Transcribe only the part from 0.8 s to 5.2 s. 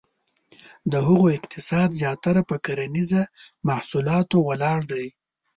د هغو اقتصاد زیاتره په کرنیزه محصولاتو ولاړ دی.